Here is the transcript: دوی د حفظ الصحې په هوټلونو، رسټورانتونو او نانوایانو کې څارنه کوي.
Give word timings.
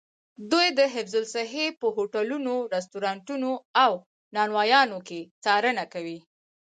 دوی 0.51 0.67
د 0.77 0.79
حفظ 0.93 1.13
الصحې 1.21 1.65
په 1.79 1.87
هوټلونو، 1.95 2.53
رسټورانتونو 2.75 3.51
او 3.83 3.91
نانوایانو 4.35 4.97
کې 5.07 5.19
څارنه 5.43 5.83
کوي. 5.93 6.19